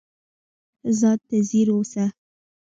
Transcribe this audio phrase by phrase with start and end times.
[0.99, 2.05] ځان ته ځیر اوسه